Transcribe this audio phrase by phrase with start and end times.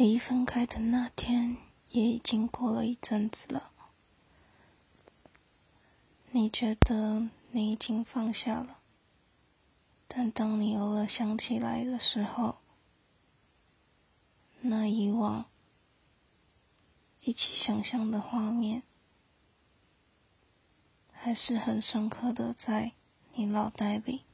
[0.00, 1.58] 离分开的那天
[1.90, 3.70] 也已经过了一阵子了。
[6.30, 8.80] 你觉得你已经放下了
[10.08, 12.60] 但当你偶尔想起来的时候
[14.62, 15.50] 那以往
[17.20, 18.84] 一起想象的画面
[21.12, 22.92] 还是很深刻的在
[23.34, 24.29] 你脑袋里。